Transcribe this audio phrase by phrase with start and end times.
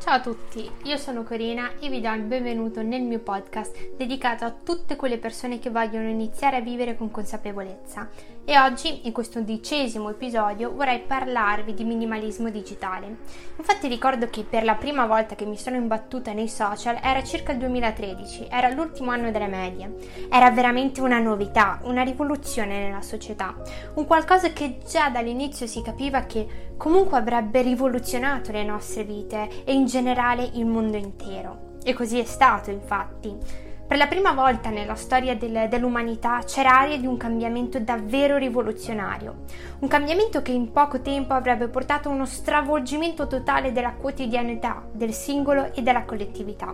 [0.00, 4.46] Ciao a tutti, io sono Corina e vi do il benvenuto nel mio podcast dedicato
[4.46, 8.08] a tutte quelle persone che vogliono iniziare a vivere con consapevolezza.
[8.50, 13.18] E oggi, in questo undicesimo episodio, vorrei parlarvi di minimalismo digitale.
[13.56, 17.52] Infatti ricordo che per la prima volta che mi sono imbattuta nei social era circa
[17.52, 19.94] il 2013, era l'ultimo anno delle medie.
[20.28, 23.54] Era veramente una novità, una rivoluzione nella società,
[23.94, 29.72] un qualcosa che già dall'inizio si capiva che comunque avrebbe rivoluzionato le nostre vite e
[29.74, 31.78] in generale il mondo intero.
[31.84, 33.69] E così è stato, infatti.
[33.90, 39.46] Per la prima volta nella storia del, dell'umanità c'era aria di un cambiamento davvero rivoluzionario,
[39.80, 45.12] un cambiamento che in poco tempo avrebbe portato a uno stravolgimento totale della quotidianità, del
[45.12, 46.72] singolo e della collettività.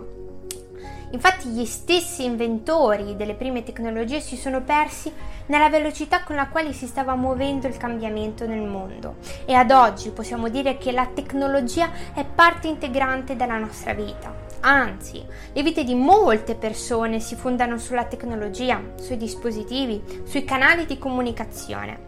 [1.09, 5.11] Infatti gli stessi inventori delle prime tecnologie si sono persi
[5.47, 9.15] nella velocità con la quale si stava muovendo il cambiamento nel mondo
[9.45, 14.36] e ad oggi possiamo dire che la tecnologia è parte integrante della nostra vita.
[14.67, 20.97] Anzi, le vite di molte persone si fondano sulla tecnologia, sui dispositivi, sui canali di
[20.97, 22.06] comunicazione.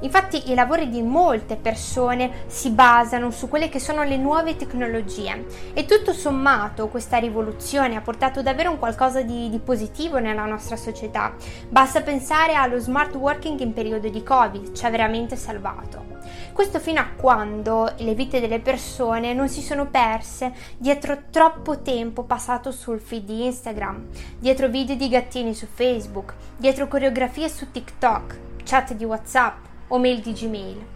[0.00, 5.46] Infatti i lavori di molte persone si basano su quelle che sono le nuove tecnologie
[5.72, 10.76] e tutto sommato questa rivoluzione ha portato davvero un qualcosa di, di positivo nella nostra
[10.76, 11.34] società.
[11.68, 16.14] Basta pensare allo smart working in periodo di Covid, ci ha veramente salvato.
[16.52, 22.22] Questo fino a quando le vite delle persone non si sono perse dietro troppo tempo
[22.22, 24.06] passato sul feed di Instagram,
[24.38, 30.20] dietro video di gattini su Facebook, dietro coreografie su TikTok, chat di WhatsApp o mail
[30.20, 30.94] di Gmail.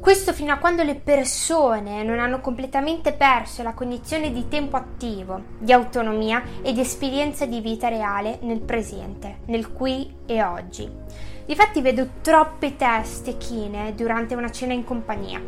[0.00, 5.42] Questo fino a quando le persone non hanno completamente perso la cognizione di tempo attivo,
[5.58, 10.88] di autonomia e di esperienza di vita reale nel presente, nel qui e oggi.
[11.46, 15.42] Difatti vedo troppe teste chine durante una cena in compagnia,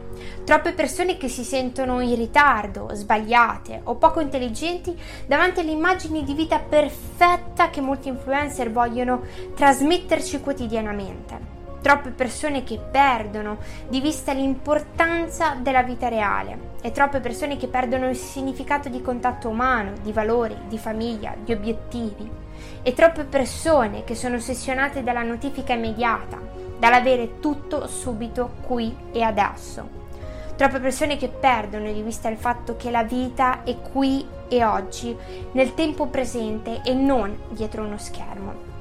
[0.44, 6.32] troppe persone che si sentono in ritardo, sbagliate o poco intelligenti davanti alle immagini di
[6.32, 9.20] vita perfetta che molti influencer vogliono
[9.54, 13.58] trasmetterci quotidianamente troppe persone che perdono
[13.88, 19.48] di vista l'importanza della vita reale e troppe persone che perdono il significato di contatto
[19.48, 22.30] umano, di valori, di famiglia, di obiettivi
[22.82, 26.38] e troppe persone che sono ossessionate dalla notifica immediata,
[26.78, 29.98] dall'avere tutto subito qui e adesso.
[30.56, 35.16] Troppe persone che perdono di vista il fatto che la vita è qui e oggi,
[35.52, 38.79] nel tempo presente e non dietro uno schermo.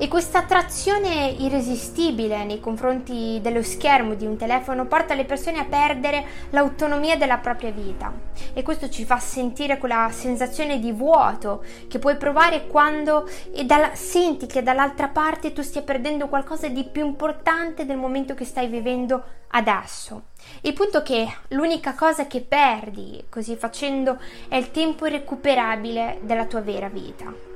[0.00, 5.64] E questa attrazione irresistibile nei confronti dello schermo di un telefono porta le persone a
[5.64, 8.12] perdere l'autonomia della propria vita
[8.52, 13.28] e questo ci fa sentire quella sensazione di vuoto che puoi provare quando
[13.64, 18.44] dalla, senti che dall'altra parte tu stia perdendo qualcosa di più importante del momento che
[18.44, 20.28] stai vivendo adesso.
[20.60, 26.44] Il punto è che l'unica cosa che perdi così facendo è il tempo irrecuperabile della
[26.44, 27.47] tua vera vita.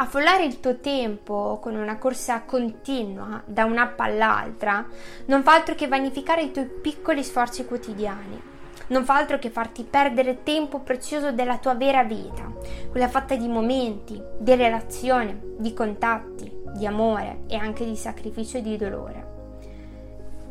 [0.00, 4.86] Affollare il tuo tempo con una corsa continua da un'app all'altra
[5.24, 8.40] non fa altro che vanificare i tuoi piccoli sforzi quotidiani.
[8.88, 12.48] Non fa altro che farti perdere tempo prezioso della tua vera vita,
[12.92, 18.62] quella fatta di momenti, di relazione, di contatti, di amore e anche di sacrificio e
[18.62, 19.26] di dolore.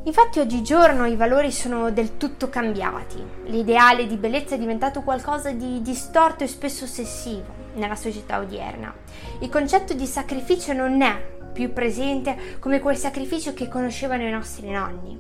[0.04, 5.82] Infatti oggigiorno i valori sono del tutto cambiati, l'ideale di bellezza è diventato qualcosa di
[5.82, 8.94] distorto e spesso ossessivo nella società odierna.
[9.40, 14.70] Il concetto di sacrificio non è più presente come quel sacrificio che conoscevano i nostri
[14.70, 15.18] nonni.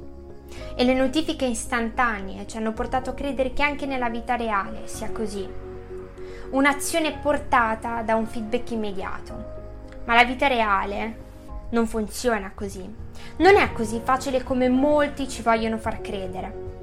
[0.75, 5.09] E le notifiche istantanee ci hanno portato a credere che anche nella vita reale sia
[5.11, 5.47] così.
[6.51, 9.55] Un'azione portata da un feedback immediato.
[10.05, 11.25] Ma la vita reale
[11.69, 12.87] non funziona così.
[13.37, 16.76] Non è così facile come molti ci vogliono far credere.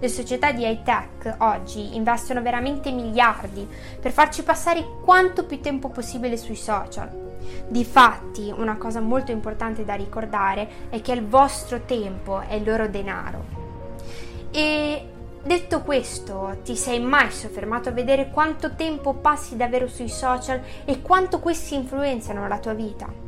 [0.00, 3.66] Le società di high tech oggi investono veramente miliardi
[4.00, 7.26] per farci passare quanto più tempo possibile sui social.
[7.66, 12.86] Difatti, una cosa molto importante da ricordare è che il vostro tempo è il loro
[12.86, 13.44] denaro.
[14.52, 15.04] E
[15.42, 21.02] detto questo, ti sei mai soffermato a vedere quanto tempo passi davvero sui social e
[21.02, 23.27] quanto questi influenzano la tua vita?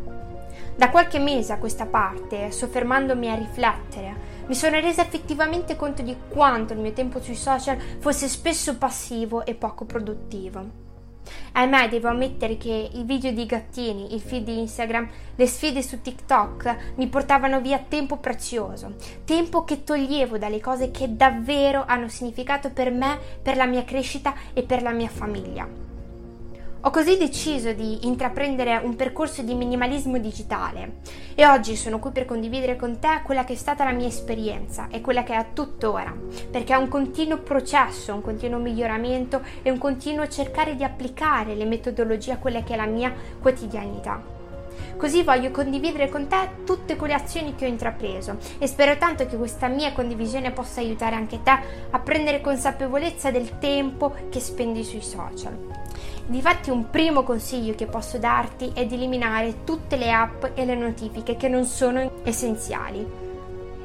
[0.76, 6.16] Da qualche mese a questa parte, soffermandomi a riflettere, mi sono resa effettivamente conto di
[6.28, 10.88] quanto il mio tempo sui social fosse spesso passivo e poco produttivo.
[11.52, 16.00] Ahimè, devo ammettere che i video di gattini, il feed di Instagram, le sfide su
[16.00, 18.94] TikTok mi portavano via tempo prezioso,
[19.24, 24.34] tempo che toglievo dalle cose che davvero hanno significato per me, per la mia crescita
[24.52, 25.89] e per la mia famiglia.
[26.82, 31.00] Ho così deciso di intraprendere un percorso di minimalismo digitale
[31.34, 34.88] e oggi sono qui per condividere con te quella che è stata la mia esperienza
[34.90, 36.16] e quella che è tuttora,
[36.50, 41.66] perché è un continuo processo, un continuo miglioramento e un continuo cercare di applicare le
[41.66, 44.39] metodologie a quella che è la mia quotidianità.
[44.96, 49.36] Così voglio condividere con te tutte quelle azioni che ho intrapreso e spero tanto che
[49.36, 51.58] questa mia condivisione possa aiutare anche te
[51.90, 55.56] a prendere consapevolezza del tempo che spendi sui social.
[56.26, 60.76] Difatti un primo consiglio che posso darti è di eliminare tutte le app e le
[60.76, 63.28] notifiche che non sono essenziali.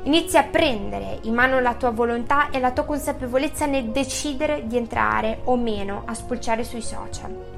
[0.04, 4.78] Inizia a prendere in mano la tua volontà e la tua consapevolezza nel decidere di
[4.78, 7.55] entrare o meno a spulciare sui social.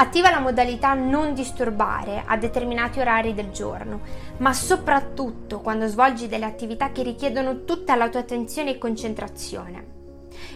[0.00, 4.00] Attiva la modalità non disturbare a determinati orari del giorno,
[4.38, 9.98] ma soprattutto quando svolgi delle attività che richiedono tutta la tua attenzione e concentrazione.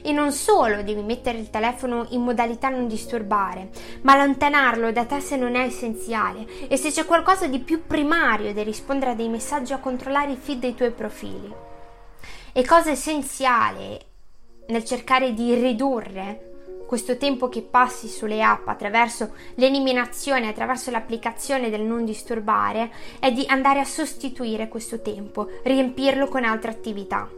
[0.01, 3.69] E non solo devi mettere il telefono in modalità non disturbare,
[4.01, 8.55] ma allontanarlo da te se non è essenziale e se c'è qualcosa di più primario
[8.55, 11.53] da rispondere a dei messaggi o a controllare i feed dei tuoi profili.
[12.51, 14.07] E cosa essenziale
[14.69, 16.53] nel cercare di ridurre
[16.95, 22.89] questo tempo che passi sulle app attraverso l'eliminazione, attraverso l'applicazione del non disturbare,
[23.19, 27.29] è di andare a sostituire questo tempo, riempirlo con altre attività.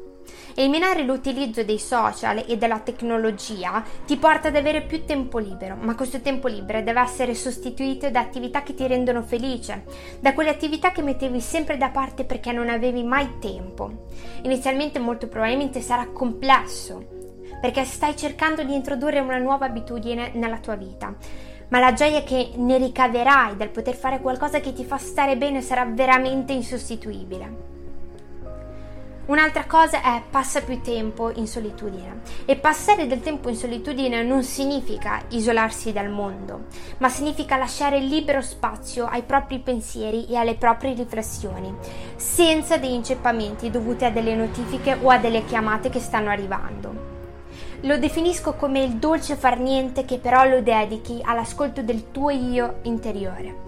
[0.56, 5.94] Eliminare l'utilizzo dei social e della tecnologia ti porta ad avere più tempo libero, ma
[5.94, 9.85] questo tempo libero deve essere sostituito da attività che ti rendono felice,
[10.20, 14.05] da quelle attività che mettevi sempre da parte perché non avevi mai tempo.
[14.43, 17.16] Inizialmente molto probabilmente sarà complesso,
[17.67, 21.13] perché stai cercando di introdurre una nuova abitudine nella tua vita
[21.69, 25.61] ma la gioia che ne ricaverai dal poter fare qualcosa che ti fa stare bene
[25.63, 27.75] sarà veramente insostituibile.
[29.27, 34.45] Un'altra cosa è passa più tempo in solitudine e passare del tempo in solitudine non
[34.45, 36.67] significa isolarsi dal mondo,
[36.99, 41.75] ma significa lasciare libero spazio ai propri pensieri e alle proprie riflessioni,
[42.15, 47.16] senza degli inceppamenti dovuti a delle notifiche o a delle chiamate che stanno arrivando.
[47.82, 52.78] Lo definisco come il dolce far niente che però lo dedichi all'ascolto del tuo io
[52.82, 53.64] interiore.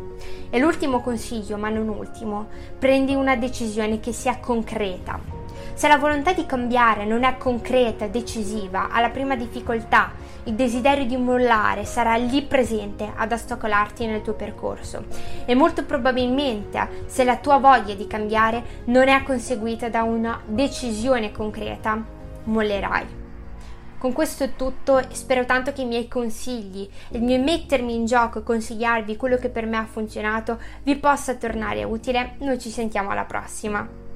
[0.50, 5.36] E l'ultimo consiglio, ma non ultimo, prendi una decisione che sia concreta,
[5.74, 10.10] se la volontà di cambiare non è concreta, decisiva, alla prima difficoltà,
[10.44, 15.04] il desiderio di mollare sarà lì presente ad ostacolarti nel tuo percorso
[15.44, 21.30] e molto probabilmente se la tua voglia di cambiare non è conseguita da una decisione
[21.30, 22.02] concreta,
[22.44, 23.17] mollerai.
[23.98, 28.38] Con questo è tutto, spero tanto che i miei consigli, il mio mettermi in gioco
[28.38, 32.36] e consigliarvi quello che per me ha funzionato vi possa tornare utile.
[32.38, 34.07] Noi ci sentiamo alla prossima.